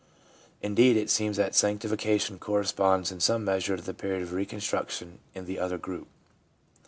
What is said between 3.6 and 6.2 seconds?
to the period of reconstruction in the other group.